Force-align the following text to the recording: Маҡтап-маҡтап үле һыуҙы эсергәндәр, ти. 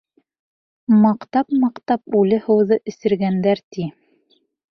Маҡтап-маҡтап 1.03 2.17
үле 2.21 2.41
һыуҙы 2.47 2.79
эсергәндәр, 2.93 3.63
ти. 3.77 3.87